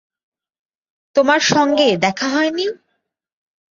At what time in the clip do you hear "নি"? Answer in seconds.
2.51-2.65